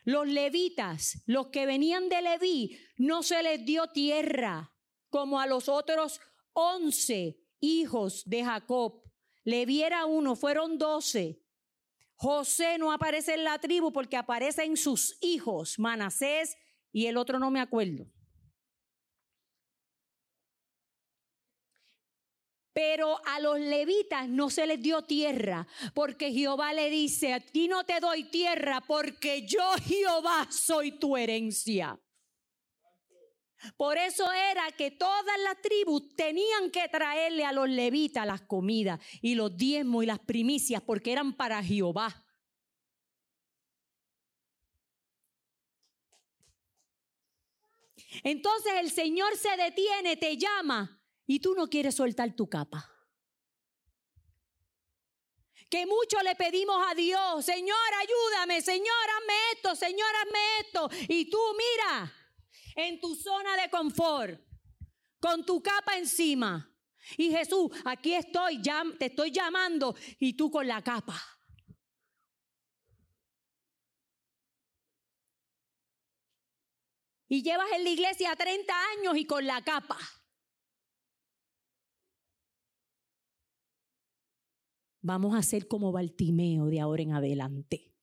Los 0.07 0.29
levitas, 0.29 1.21
los 1.27 1.49
que 1.49 1.67
venían 1.67 2.09
de 2.09 2.23
Leví, 2.23 2.79
no 2.97 3.25
se 3.25 3.43
les 3.43 3.65
dio 3.67 3.89
tierra 3.89 4.73
como 5.11 5.41
a 5.41 5.49
los 5.49 5.69
otros 5.69 6.21
once 6.53 7.41
hijos 7.59 8.23
de 8.25 8.45
Jacob. 8.45 9.03
Leví 9.43 9.83
era 9.83 10.07
uno, 10.07 10.37
fueron 10.37 10.79
doce. 10.79 11.43
José 12.15 12.79
no 12.79 12.93
aparece 12.93 13.35
en 13.35 13.43
la 13.43 13.59
tribu 13.59 13.93
porque 13.93 14.17
aparece 14.17 14.63
en 14.63 14.77
sus 14.77 15.19
hijos, 15.21 15.77
Manasés 15.81 16.57
y 16.93 17.07
el 17.07 17.17
otro 17.17 17.41
no 17.41 17.51
me 17.51 17.59
acuerdo. 17.59 18.07
Pero 22.77 23.19
a 23.25 23.41
los 23.41 23.59
levitas 23.59 24.29
no 24.29 24.51
se 24.51 24.67
les 24.67 24.83
dio 24.83 25.01
tierra, 25.01 25.67
porque 25.95 26.31
Jehová 26.31 26.75
le 26.75 26.91
dice, 26.91 27.33
a 27.33 27.41
ti 27.41 27.69
no 27.69 27.87
te 27.87 28.01
doy 28.01 28.25
tierra, 28.25 28.83
porque 28.87 29.47
yo 29.47 29.63
Jehová 29.83 30.47
soy 30.51 30.99
tu 30.99 31.17
herencia. 31.17 31.99
Por 33.79 33.97
eso 33.97 34.31
era 34.31 34.71
que 34.73 34.91
todas 34.91 35.41
las 35.43 35.63
tribus 35.63 36.15
tenían 36.17 36.71
que 36.71 36.87
traerle 36.91 37.47
a 37.47 37.53
los 37.53 37.67
levitas 37.67 38.27
las 38.27 38.43
comidas 38.43 39.01
y 39.23 39.37
los 39.37 39.57
diezmos 39.57 40.05
y 40.05 40.09
las 40.09 40.19
primicias, 40.19 40.83
porque 40.83 41.13
eran 41.13 41.35
para 41.35 41.65
Jehová. 41.65 42.27
Entonces 48.23 48.73
el 48.81 48.91
Señor 48.91 49.35
se 49.39 49.57
detiene, 49.57 50.19
te 50.19 50.37
llama 50.37 50.96
y 51.27 51.41
tú 51.41 51.55
no 51.55 51.69
quieres 51.69 51.95
soltar 51.95 52.35
tu 52.35 52.49
capa. 52.49 52.93
Que 55.69 55.85
mucho 55.85 56.23
le 56.23 56.37
pedimos 56.37 56.77
a 56.89 56.95
Dios, 56.95 57.45
Señor, 57.45 57.77
ayúdame, 58.01 58.63
Señor, 58.63 58.87
hazme 59.17 59.35
esto, 59.53 59.75
Señor, 59.75 60.09
hazme 60.23 60.39
esto. 60.61 60.89
Y 61.09 61.29
tú 61.29 61.39
mira, 61.59 62.13
en 62.77 63.01
tu 63.01 63.17
zona 63.17 63.57
de 63.57 63.69
confort, 63.69 64.41
con 65.19 65.45
tu 65.45 65.61
capa 65.61 65.99
encima. 65.99 66.73
Y 67.17 67.31
Jesús, 67.31 67.71
aquí 67.85 68.15
estoy, 68.15 68.63
te 68.99 69.07
estoy 69.07 69.33
llamando 69.33 69.97
y 70.21 70.35
tú 70.35 70.51
con 70.51 70.67
la 70.67 70.83
capa. 70.83 71.21
Y 77.29 77.43
llevas 77.43 77.71
en 77.73 77.83
la 77.83 77.91
iglesia 77.91 78.37
30 78.37 78.73
años 78.99 79.17
y 79.17 79.27
con 79.27 79.45
la 79.45 79.63
capa. 79.63 79.99
Vamos 85.07 85.37
a 85.37 85.43
ser 85.45 85.69
como 85.69 85.93
Baltimeo 85.93 86.67
de 86.67 86.81
ahora 86.81 87.01
en 87.01 87.13
adelante. 87.13 87.95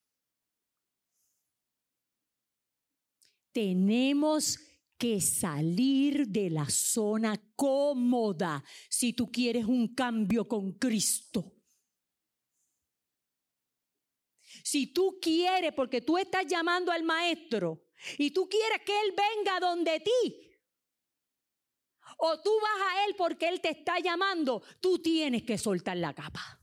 Tenemos 3.51 4.57
que 4.97 5.19
salir 5.19 6.29
de 6.29 6.49
la 6.49 6.69
zona 6.69 7.35
cómoda 7.57 8.63
si 8.87 9.11
tú 9.11 9.29
quieres 9.29 9.65
un 9.65 9.93
cambio 9.93 10.47
con 10.47 10.71
Cristo. 10.79 11.57
Si 14.63 14.87
tú 14.93 15.19
quieres, 15.21 15.73
porque 15.73 15.99
tú 15.99 16.17
estás 16.17 16.47
llamando 16.47 16.89
al 16.89 17.03
maestro 17.03 17.83
y 18.17 18.31
tú 18.31 18.47
quieres 18.47 18.79
que 18.85 18.97
Él 18.97 19.13
venga 19.13 19.59
donde 19.59 19.99
ti, 19.99 20.53
o 22.19 22.39
tú 22.41 22.51
vas 22.61 22.93
a 22.93 23.05
Él 23.05 23.15
porque 23.17 23.49
Él 23.49 23.59
te 23.59 23.71
está 23.71 23.99
llamando, 23.99 24.63
tú 24.79 24.99
tienes 24.99 25.43
que 25.43 25.57
soltar 25.57 25.97
la 25.97 26.13
capa. 26.13 26.62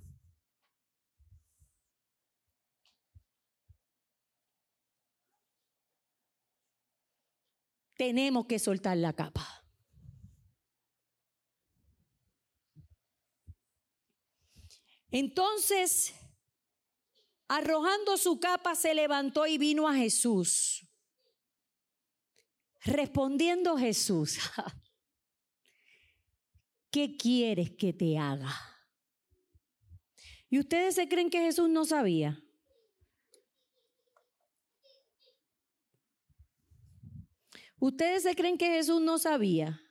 Tenemos 8.01 8.47
que 8.47 8.59
soltar 8.59 8.97
la 8.97 9.13
capa. 9.13 9.63
Entonces, 15.11 16.15
arrojando 17.47 18.17
su 18.17 18.41
capa, 18.41 18.75
se 18.75 18.95
levantó 18.95 19.47
y 19.47 19.59
vino 19.59 19.87
a 19.87 19.95
Jesús. 19.95 20.89
Respondiendo 22.87 23.77
Jesús, 23.77 24.39
¿qué 26.91 27.19
quieres 27.19 27.73
que 27.73 27.93
te 27.93 28.17
haga? 28.17 28.51
¿Y 30.49 30.59
ustedes 30.59 30.95
se 30.95 31.07
creen 31.07 31.29
que 31.29 31.41
Jesús 31.41 31.69
no 31.69 31.85
sabía? 31.85 32.43
¿Ustedes 37.81 38.25
se 38.25 38.37
creen 38.37 38.59
que 38.59 38.69
Jesús 38.69 39.01
no 39.01 39.19
sabía? 39.19 39.83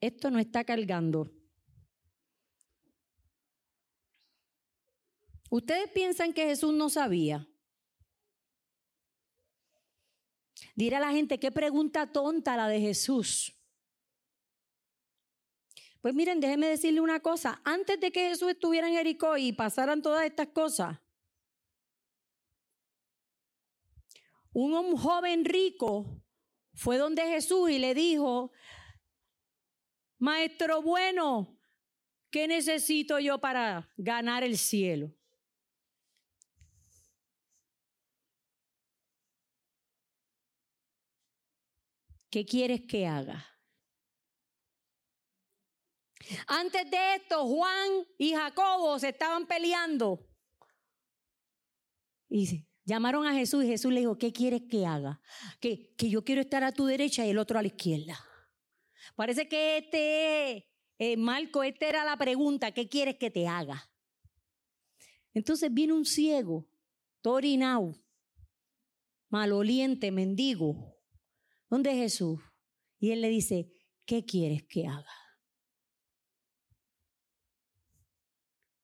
Esto 0.00 0.30
no 0.30 0.38
está 0.38 0.62
cargando. 0.62 1.30
¿Ustedes 5.48 5.90
piensan 5.90 6.34
que 6.34 6.44
Jesús 6.44 6.74
no 6.74 6.90
sabía? 6.90 7.48
Dirá 10.74 11.00
la 11.00 11.10
gente, 11.10 11.40
qué 11.40 11.50
pregunta 11.50 12.12
tonta 12.12 12.56
la 12.56 12.68
de 12.68 12.80
Jesús. 12.80 13.54
Pues 16.02 16.14
miren, 16.14 16.38
déjenme 16.38 16.66
decirle 16.66 17.00
una 17.00 17.20
cosa. 17.20 17.62
Antes 17.64 17.98
de 17.98 18.12
que 18.12 18.28
Jesús 18.28 18.50
estuviera 18.50 18.88
en 18.88 18.94
Jericó 18.94 19.38
y 19.38 19.52
pasaran 19.52 20.02
todas 20.02 20.26
estas 20.26 20.48
cosas, 20.48 20.98
un 24.54 24.96
joven 24.96 25.44
rico 25.44 26.22
fue 26.74 26.96
donde 26.96 27.22
Jesús 27.22 27.70
y 27.70 27.78
le 27.78 27.94
dijo, 27.94 28.52
Maestro 30.18 30.80
bueno, 30.80 31.58
¿qué 32.30 32.48
necesito 32.48 33.18
yo 33.18 33.38
para 33.38 33.92
ganar 33.96 34.42
el 34.42 34.56
cielo? 34.56 35.12
¿Qué 42.30 42.44
quieres 42.44 42.82
que 42.88 43.06
haga? 43.06 43.46
Antes 46.46 46.90
de 46.90 47.16
esto, 47.16 47.46
Juan 47.46 48.06
y 48.18 48.34
Jacobo 48.34 48.98
se 48.98 49.10
estaban 49.10 49.46
peleando. 49.46 50.26
Y 52.28 52.66
Llamaron 52.84 53.26
a 53.26 53.34
Jesús 53.34 53.64
y 53.64 53.68
Jesús 53.68 53.92
le 53.92 54.00
dijo, 54.00 54.18
¿qué 54.18 54.32
quieres 54.32 54.62
que 54.68 54.84
haga? 54.84 55.20
Que, 55.60 55.94
que 55.96 56.10
yo 56.10 56.22
quiero 56.22 56.42
estar 56.42 56.62
a 56.64 56.72
tu 56.72 56.84
derecha 56.84 57.26
y 57.26 57.30
el 57.30 57.38
otro 57.38 57.58
a 57.58 57.62
la 57.62 57.68
izquierda. 57.68 58.18
Parece 59.16 59.48
que 59.48 59.78
este, 59.78 60.68
eh, 60.98 61.16
Marco, 61.16 61.62
esta 61.62 61.88
era 61.88 62.04
la 62.04 62.16
pregunta, 62.16 62.72
¿qué 62.72 62.88
quieres 62.88 63.16
que 63.16 63.30
te 63.30 63.46
haga? 63.48 63.90
Entonces 65.32 65.72
viene 65.72 65.94
un 65.94 66.04
ciego, 66.04 66.68
torinau, 67.22 67.94
maloliente, 69.28 70.12
mendigo. 70.12 70.96
¿Dónde 71.68 71.90
es 71.90 71.96
Jesús? 71.96 72.40
Y 72.98 73.10
él 73.10 73.20
le 73.20 73.28
dice, 73.28 73.72
¿qué 74.04 74.24
quieres 74.24 74.64
que 74.68 74.86
haga? 74.86 75.24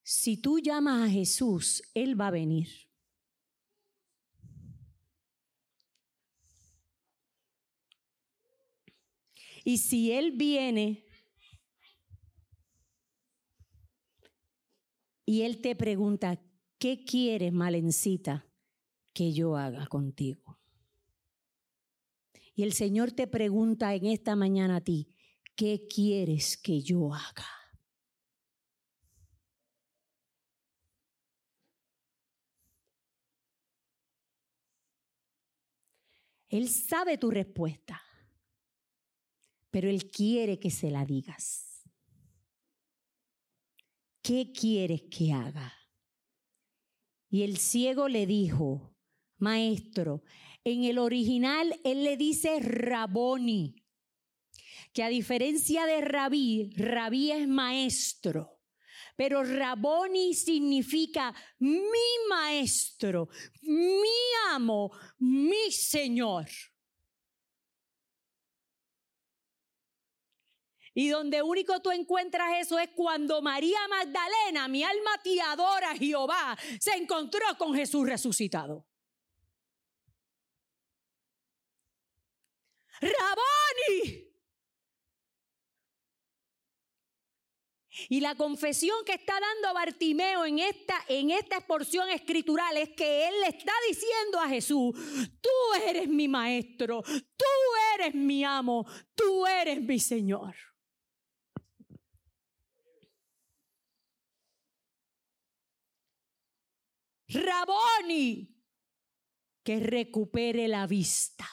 Si 0.03 0.37
tú 0.41 0.59
llamas 0.59 1.09
a 1.09 1.13
Jesús, 1.13 1.85
Él 1.95 2.21
va 2.21 2.27
a 2.27 2.33
venir. 2.33 2.90
Y 9.65 9.79
si 9.79 10.13
Él 10.13 10.33
viene 10.33 11.05
y 15.25 15.43
Él 15.43 15.61
te 15.61 15.77
pregunta, 15.77 16.41
¿qué 16.79 17.05
quieres, 17.05 17.53
malencita, 17.53 18.47
que 19.13 19.33
yo 19.33 19.57
haga 19.57 19.87
contigo? 19.87 20.59
Y 22.55 22.63
el 22.63 22.73
Señor 22.73 23.13
te 23.13 23.27
pregunta 23.27 23.95
en 23.95 24.07
esta 24.07 24.37
mañana 24.37 24.77
a 24.77 24.81
ti, 24.81 25.09
¿qué 25.57 25.87
quieres 25.89 26.57
que 26.57 26.83
yo 26.83 27.15
haga? 27.15 27.47
Él 36.49 36.69
sabe 36.69 37.17
tu 37.17 37.31
respuesta 37.31 38.03
pero 39.71 39.89
Él 39.89 40.11
quiere 40.11 40.59
que 40.59 40.71
se 40.71 40.91
la 40.91 41.05
digas. 41.05 41.89
¿Qué 44.23 44.53
quieres 44.53 45.03
que 45.11 45.33
haga? 45.33 45.73
Y 47.31 47.43
el 47.43 47.59
ciego 47.59 48.09
le 48.09 48.27
dijo, 48.27 48.97
maestro, 49.39 50.23
en 50.65 50.85
el 50.85 50.99
original 50.99 51.81
Él 51.85 52.05
le 52.05 52.17
dice 52.17 52.59
Raboni, 52.61 53.77
que 54.93 55.03
a 55.03 55.09
diferencia 55.09 55.87
de 55.87 56.01
rabí, 56.01 56.71
rabí 56.77 57.31
es 57.31 57.47
maestro. 57.47 58.61
Pero 59.17 59.45
Raboni 59.45 60.35
significa 60.35 61.35
mi 61.59 61.79
maestro, 62.29 63.29
mi 63.63 64.09
amo, 64.51 64.91
mi 65.19 65.71
Señor. 65.71 66.47
Y 71.01 71.09
donde 71.09 71.41
único 71.41 71.81
tú 71.81 71.91
encuentras 71.91 72.61
eso 72.61 72.79
es 72.79 72.91
cuando 72.91 73.41
María 73.41 73.79
Magdalena, 73.89 74.69
mi 74.69 74.83
alma 74.83 75.13
te 75.25 75.41
adora 75.41 75.97
Jehová, 75.97 76.59
se 76.79 76.91
encontró 76.91 77.41
con 77.57 77.75
Jesús 77.75 78.07
resucitado. 78.07 78.87
Raboni. 83.01 84.29
Y 88.11 88.21
la 88.21 88.35
confesión 88.35 88.99
que 89.07 89.15
está 89.15 89.41
dando 89.41 89.73
Bartimeo 89.73 90.45
en 90.45 90.59
esta, 90.59 91.03
en 91.09 91.31
esta 91.31 91.67
porción 91.67 92.11
escritural 92.11 92.77
es 92.77 92.91
que 92.91 93.27
él 93.27 93.41
le 93.41 93.57
está 93.57 93.73
diciendo 93.89 94.39
a 94.39 94.51
Jesús, 94.51 94.95
tú 95.41 95.83
eres 95.89 96.09
mi 96.09 96.29
maestro, 96.29 97.03
tú 97.03 97.47
eres 97.95 98.15
mi 98.15 98.45
amo, 98.45 98.85
tú 99.15 99.47
eres 99.47 99.81
mi 99.81 99.99
Señor. 99.99 100.55
Raboni, 107.33 108.57
que 109.63 109.81
recupere 109.81 110.69
la 110.69 110.87
vista. 110.87 111.49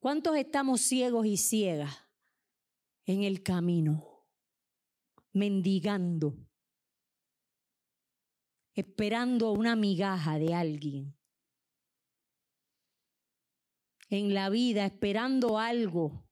¿Cuántos 0.00 0.36
estamos 0.36 0.80
ciegos 0.80 1.26
y 1.26 1.36
ciegas 1.36 1.96
en 3.04 3.22
el 3.22 3.42
camino, 3.42 4.26
mendigando, 5.32 6.36
esperando 8.74 9.52
una 9.52 9.76
migaja 9.76 10.38
de 10.38 10.54
alguien? 10.54 11.18
en 14.10 14.32
la 14.32 14.48
vida 14.48 14.86
esperando 14.86 15.58
algo, 15.58 16.26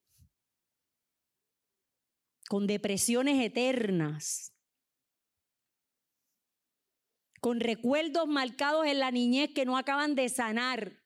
con 2.48 2.66
depresiones 2.66 3.44
eternas, 3.44 4.55
con 7.46 7.60
recuerdos 7.60 8.26
marcados 8.26 8.86
en 8.86 8.98
la 8.98 9.12
niñez 9.12 9.54
que 9.54 9.64
no 9.64 9.78
acaban 9.78 10.16
de 10.16 10.28
sanar. 10.28 11.00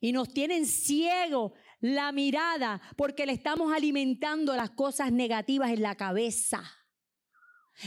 Y 0.00 0.10
nos 0.10 0.34
tienen 0.34 0.66
ciego 0.66 1.52
la 1.78 2.10
mirada 2.10 2.82
porque 2.96 3.24
le 3.24 3.34
estamos 3.34 3.72
alimentando 3.72 4.56
las 4.56 4.70
cosas 4.70 5.12
negativas 5.12 5.70
en 5.70 5.82
la 5.82 5.94
cabeza. 5.94 6.60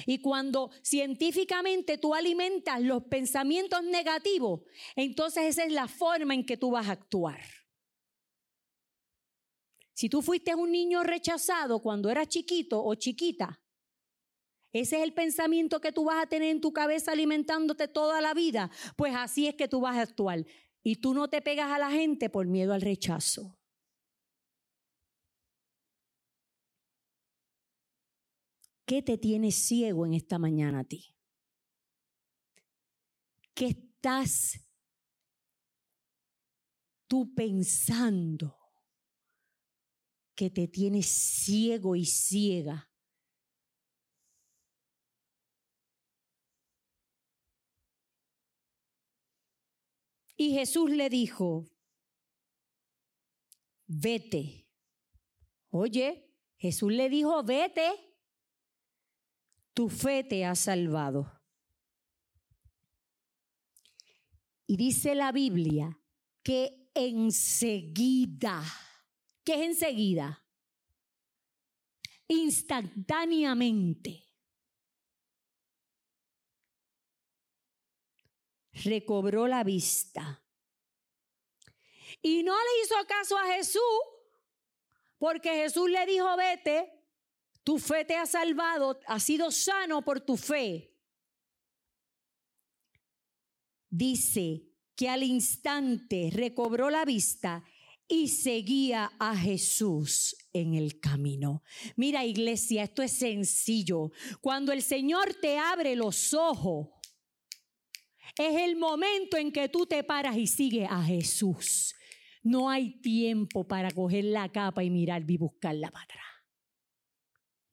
Y 0.05 0.21
cuando 0.21 0.71
científicamente 0.81 1.97
tú 1.97 2.15
alimentas 2.15 2.79
los 2.79 3.03
pensamientos 3.03 3.84
negativos, 3.84 4.62
entonces 4.95 5.43
esa 5.43 5.65
es 5.65 5.73
la 5.73 5.89
forma 5.89 6.36
en 6.36 6.45
que 6.45 6.55
tú 6.55 6.71
vas 6.71 6.88
a 6.88 6.93
actuar. 6.93 7.41
Si 9.93 10.08
tú 10.08 10.21
fuiste 10.21 10.55
un 10.55 10.71
niño 10.71 11.03
rechazado 11.03 11.81
cuando 11.81 12.10
eras 12.10 12.29
chiquito 12.29 12.81
o 12.81 12.95
chiquita, 12.95 13.60
ese 14.81 14.97
es 14.97 15.03
el 15.03 15.13
pensamiento 15.13 15.79
que 15.79 15.93
tú 15.93 16.03
vas 16.03 16.21
a 16.21 16.27
tener 16.27 16.49
en 16.49 16.59
tu 16.59 16.73
cabeza 16.73 17.13
alimentándote 17.13 17.88
toda 17.88 18.19
la 18.19 18.33
vida, 18.33 18.69
pues 18.97 19.15
así 19.15 19.47
es 19.47 19.55
que 19.55 19.69
tú 19.69 19.79
vas 19.79 19.95
a 19.95 20.01
actuar. 20.01 20.45
Y 20.83 20.97
tú 20.97 21.13
no 21.13 21.29
te 21.29 21.41
pegas 21.41 21.71
a 21.71 21.79
la 21.79 21.89
gente 21.91 22.29
por 22.29 22.45
miedo 22.45 22.73
al 22.73 22.81
rechazo. 22.81 23.57
¿Qué 28.85 29.01
te 29.01 29.17
tiene 29.17 29.53
ciego 29.53 30.05
en 30.05 30.13
esta 30.13 30.39
mañana 30.39 30.81
a 30.81 30.83
ti? 30.83 31.15
¿Qué 33.53 33.67
estás 33.67 34.59
tú 37.07 37.33
pensando 37.33 38.57
que 40.35 40.49
te 40.49 40.67
tiene 40.67 41.01
ciego 41.01 41.95
y 41.95 42.05
ciega? 42.05 42.89
Y 50.37 50.51
Jesús 50.51 50.89
le 50.89 51.09
dijo, 51.09 51.69
vete. 53.87 54.67
Oye, 55.69 56.33
Jesús 56.57 56.91
le 56.91 57.09
dijo, 57.09 57.43
vete 57.43 58.05
tu 59.75 59.89
fe 59.89 60.23
te 60.23 60.45
ha 60.45 60.55
salvado. 60.55 61.31
Y 64.65 64.77
dice 64.77 65.13
la 65.13 65.31
Biblia 65.31 65.99
que 66.41 66.89
enseguida, 66.95 68.63
¿qué 69.43 69.55
es 69.55 69.61
enseguida? 69.61 70.43
Instantáneamente. 72.27 74.24
Recobró 78.83 79.47
la 79.47 79.63
vista. 79.63 80.43
Y 82.21 82.43
no 82.43 82.53
le 82.53 82.83
hizo 82.83 82.95
caso 83.07 83.38
a 83.38 83.53
Jesús, 83.53 83.81
porque 85.17 85.49
Jesús 85.49 85.89
le 85.89 86.05
dijo, 86.05 86.35
vete, 86.35 86.91
tu 87.63 87.79
fe 87.79 88.05
te 88.05 88.15
ha 88.15 88.25
salvado, 88.25 88.99
has 89.07 89.23
sido 89.23 89.51
sano 89.51 90.03
por 90.03 90.21
tu 90.21 90.38
fe. 90.38 90.93
Dice 93.89 94.63
que 94.95 95.09
al 95.09 95.23
instante 95.23 96.29
recobró 96.33 96.89
la 96.89 97.05
vista 97.05 97.63
y 98.07 98.27
seguía 98.27 99.11
a 99.19 99.35
Jesús 99.35 100.35
en 100.53 100.75
el 100.75 100.99
camino. 100.99 101.63
Mira 101.95 102.23
iglesia, 102.23 102.83
esto 102.83 103.01
es 103.01 103.13
sencillo. 103.13 104.11
Cuando 104.41 104.71
el 104.71 104.83
Señor 104.83 105.33
te 105.35 105.57
abre 105.57 105.95
los 105.95 106.33
ojos, 106.33 106.89
es 108.37 108.61
el 108.61 108.75
momento 108.75 109.37
en 109.37 109.51
que 109.51 109.69
tú 109.69 109.85
te 109.85 110.03
paras 110.03 110.37
y 110.37 110.47
sigues 110.47 110.87
a 110.89 111.03
Jesús. 111.03 111.95
No 112.43 112.69
hay 112.69 112.99
tiempo 113.01 113.67
para 113.67 113.91
coger 113.91 114.25
la 114.25 114.51
capa 114.51 114.83
y 114.83 114.89
mirar 114.89 115.23
y 115.29 115.37
buscarla 115.37 115.89
para 115.89 116.03
atrás 116.03 116.25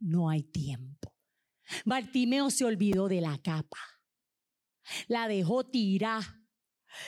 no 0.02 0.28
hay 0.28 0.42
tiempo. 0.42 1.14
Bartimeo 1.84 2.50
se 2.50 2.64
olvidó 2.64 3.08
de 3.08 3.20
la 3.20 3.40
capa, 3.40 3.78
la 5.06 5.26
dejó 5.28 5.64
tirar, 5.64 6.22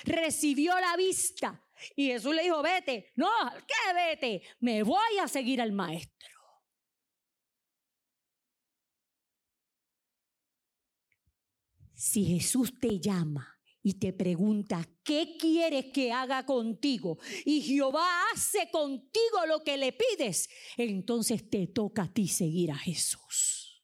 recibió 0.04 0.78
la 0.80 0.96
vista 0.96 1.62
y 1.96 2.06
Jesús 2.06 2.34
le 2.34 2.44
dijo, 2.44 2.62
vete, 2.62 3.12
no, 3.16 3.28
¿qué 3.66 3.94
vete? 3.94 4.42
Me 4.60 4.82
voy 4.82 5.18
a 5.20 5.28
seguir 5.28 5.60
al 5.60 5.72
maestro. 5.72 6.28
Si 12.04 12.22
Jesús 12.26 12.78
te 12.78 13.00
llama 13.00 13.58
y 13.82 13.94
te 13.94 14.12
pregunta, 14.12 14.86
¿qué 15.02 15.38
quieres 15.40 15.86
que 15.86 16.12
haga 16.12 16.44
contigo? 16.44 17.16
Y 17.46 17.62
Jehová 17.62 18.06
hace 18.30 18.70
contigo 18.70 19.46
lo 19.48 19.64
que 19.64 19.78
le 19.78 19.94
pides. 19.94 20.50
Entonces 20.76 21.48
te 21.48 21.66
toca 21.66 22.02
a 22.02 22.12
ti 22.12 22.28
seguir 22.28 22.72
a 22.72 22.76
Jesús. 22.76 23.82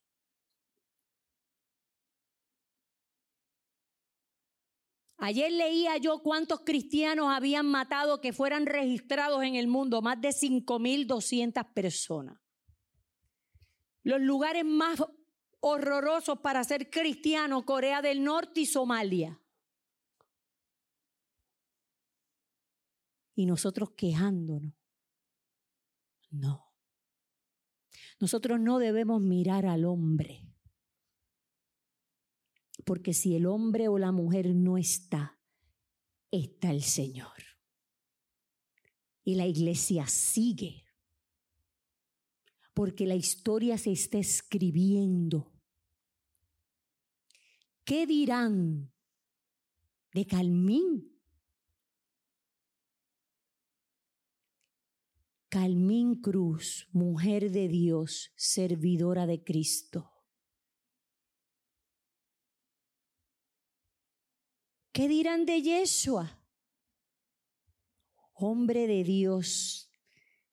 Ayer 5.16 5.50
leía 5.50 5.96
yo 5.96 6.18
cuántos 6.22 6.60
cristianos 6.60 7.28
habían 7.34 7.64
matado 7.64 8.20
que 8.20 8.34
fueran 8.34 8.66
registrados 8.66 9.42
en 9.44 9.54
el 9.54 9.66
mundo, 9.66 10.02
más 10.02 10.20
de 10.20 10.28
5.200 10.28 11.72
personas. 11.72 12.38
Los 14.02 14.20
lugares 14.20 14.66
más 14.66 15.00
horrorosos 15.60 16.40
para 16.40 16.64
ser 16.64 16.90
cristiano, 16.90 17.64
Corea 17.64 18.02
del 18.02 18.24
Norte 18.24 18.60
y 18.60 18.66
Somalia. 18.66 19.40
y 23.40 23.46
nosotros 23.46 23.92
quejándonos. 23.96 24.74
No. 26.30 26.74
Nosotros 28.20 28.60
no 28.60 28.78
debemos 28.78 29.22
mirar 29.22 29.64
al 29.64 29.86
hombre. 29.86 30.46
Porque 32.84 33.14
si 33.14 33.34
el 33.36 33.46
hombre 33.46 33.88
o 33.88 33.96
la 33.96 34.12
mujer 34.12 34.54
no 34.54 34.76
está, 34.76 35.40
está 36.30 36.70
el 36.70 36.82
Señor. 36.82 37.32
Y 39.24 39.36
la 39.36 39.46
iglesia 39.46 40.06
sigue. 40.06 40.84
Porque 42.72 43.06
la 43.06 43.14
historia 43.14 43.76
se 43.78 43.92
está 43.92 44.18
escribiendo. 44.18 45.52
¿Qué 47.84 48.06
dirán 48.06 48.92
de 50.12 50.26
Calmín? 50.26 51.10
Calmín 55.48 56.14
Cruz, 56.14 56.86
mujer 56.92 57.50
de 57.50 57.66
Dios, 57.66 58.32
servidora 58.36 59.26
de 59.26 59.42
Cristo. 59.42 60.08
¿Qué 64.92 65.08
dirán 65.08 65.46
de 65.46 65.60
Yeshua? 65.60 66.40
Hombre 68.34 68.86
de 68.86 69.02
Dios, 69.02 69.89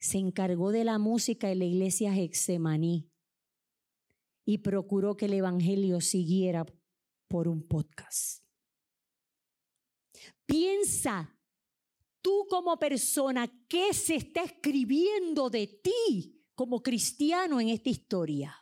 se 0.08 0.20
encargó 0.20 0.72
de 0.72 0.86
la 0.86 1.00
música 1.00 1.52
en 1.52 1.60
la 1.60 1.66
iglesia 1.66 2.16
Hexemaní 2.16 3.12
y 4.46 4.60
procuró 4.60 5.18
que 5.18 5.26
el 5.26 5.34
Evangelio 5.34 6.00
siguiera 6.00 6.66
por 7.28 7.50
un 7.50 7.68
podcast. 7.68 8.42
Piensa 10.46 11.38
tú 12.22 12.48
como 12.50 12.80
persona, 12.80 13.52
¿qué 13.68 13.94
se 13.94 14.16
está 14.16 14.44
escribiendo 14.44 15.50
de 15.50 15.68
ti 15.68 16.42
como 16.56 16.82
cristiano 16.82 17.60
en 17.60 17.68
esta 17.68 17.90
historia? 17.90 18.56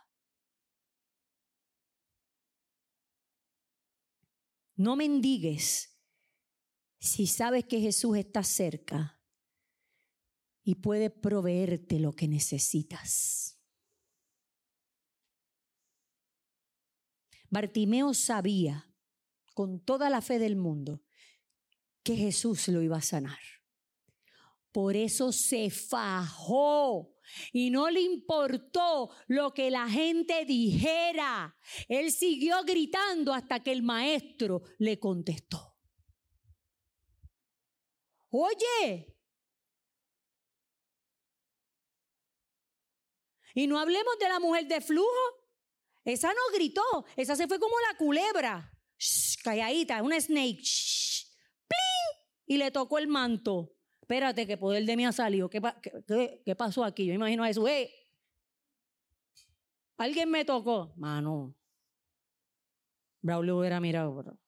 No 4.74 4.96
mendigues 4.96 5.96
si 6.98 7.28
sabes 7.28 7.66
que 7.66 7.80
Jesús 7.80 8.16
está 8.18 8.42
cerca 8.42 9.15
y 10.66 10.74
puede 10.74 11.10
proveerte 11.10 12.00
lo 12.00 12.12
que 12.16 12.26
necesitas. 12.26 13.56
Bartimeo 17.48 18.12
sabía 18.14 18.92
con 19.54 19.78
toda 19.78 20.10
la 20.10 20.20
fe 20.20 20.40
del 20.40 20.56
mundo 20.56 21.04
que 22.02 22.16
Jesús 22.16 22.66
lo 22.66 22.82
iba 22.82 22.96
a 22.96 23.00
sanar. 23.00 23.38
Por 24.72 24.96
eso 24.96 25.30
se 25.30 25.70
fajó 25.70 27.14
y 27.52 27.70
no 27.70 27.88
le 27.88 28.00
importó 28.00 29.10
lo 29.28 29.54
que 29.54 29.70
la 29.70 29.88
gente 29.88 30.44
dijera. 30.44 31.56
Él 31.86 32.10
siguió 32.10 32.64
gritando 32.64 33.32
hasta 33.32 33.62
que 33.62 33.70
el 33.70 33.84
maestro 33.84 34.62
le 34.78 34.98
contestó. 34.98 35.76
Oye. 38.30 39.15
Y 43.54 43.66
no 43.66 43.78
hablemos 43.78 44.18
de 44.18 44.28
la 44.28 44.40
mujer 44.40 44.66
de 44.66 44.80
flujo. 44.80 45.08
Esa 46.04 46.28
no 46.28 46.54
gritó, 46.54 47.04
esa 47.16 47.34
se 47.34 47.48
fue 47.48 47.58
como 47.58 47.74
la 47.90 47.96
culebra. 47.96 48.72
Shh, 48.98 49.42
calladita, 49.42 50.02
una 50.02 50.20
snake. 50.20 50.60
Shh, 50.62 51.26
y 52.46 52.56
le 52.56 52.70
tocó 52.70 52.98
el 52.98 53.08
manto. 53.08 53.72
Espérate, 54.00 54.46
que 54.46 54.56
poder 54.56 54.84
de 54.84 54.96
mí 54.96 55.04
ha 55.04 55.12
salido. 55.12 55.50
¿Qué, 55.50 55.60
pasó 56.56 56.84
aquí? 56.84 57.06
Yo 57.06 57.12
imagino 57.12 57.42
a 57.42 57.50
eso. 57.50 57.66
¡Eh! 57.66 57.92
Alguien 59.96 60.30
me 60.30 60.44
tocó. 60.44 60.92
Mano. 60.96 61.56
Braulio 63.20 63.58
hubiera 63.58 63.80
mirado. 63.80 64.14
Bro. 64.14 64.38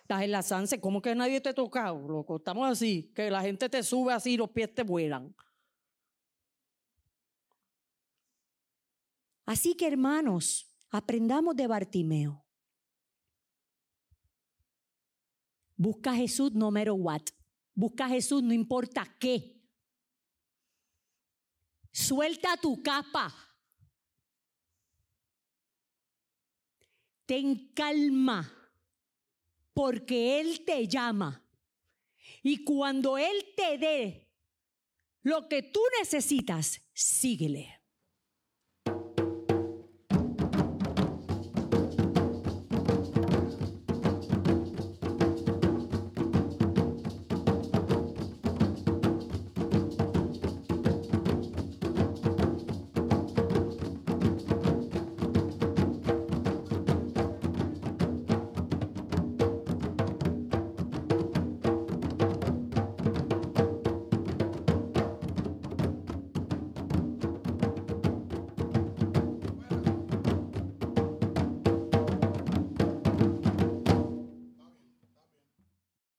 Estás 0.00 0.22
en 0.22 0.30
la 0.30 0.42
Sanse, 0.42 0.80
¿cómo 0.80 1.02
que 1.02 1.14
nadie 1.14 1.40
te 1.40 1.48
ha 1.48 1.54
tocado, 1.54 2.08
loco? 2.08 2.36
Estamos 2.36 2.70
así, 2.70 3.12
que 3.12 3.28
la 3.28 3.42
gente 3.42 3.68
te 3.68 3.82
sube 3.82 4.12
así 4.12 4.34
y 4.34 4.36
los 4.36 4.50
pies 4.50 4.72
te 4.72 4.84
vuelan. 4.84 5.34
Así 9.46 9.76
que 9.76 9.86
hermanos, 9.86 10.68
aprendamos 10.90 11.54
de 11.54 11.68
Bartimeo. 11.68 12.44
Busca 15.76 16.10
a 16.10 16.16
Jesús 16.16 16.52
no 16.52 16.70
matter 16.70 16.92
what. 16.92 17.22
Busca 17.74 18.06
a 18.06 18.08
Jesús 18.08 18.42
no 18.42 18.52
importa 18.52 19.06
qué. 19.20 19.62
Suelta 21.92 22.56
tu 22.56 22.82
capa. 22.82 23.32
Ten 27.24 27.72
calma 27.72 28.52
porque 29.72 30.40
Él 30.40 30.64
te 30.64 30.88
llama. 30.88 31.42
Y 32.42 32.64
cuando 32.64 33.18
Él 33.18 33.52
te 33.56 33.78
dé 33.78 34.28
lo 35.22 35.48
que 35.48 35.62
tú 35.62 35.80
necesitas, 36.00 36.80
síguele. 36.94 37.75